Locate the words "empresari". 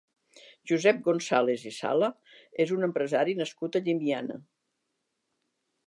2.91-3.39